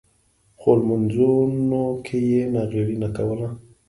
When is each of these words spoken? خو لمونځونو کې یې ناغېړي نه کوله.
خو 0.59 0.69
لمونځونو 0.79 1.83
کې 2.05 2.17
یې 2.31 2.41
ناغېړي 2.53 2.95
نه 3.03 3.09
کوله. 3.15 3.47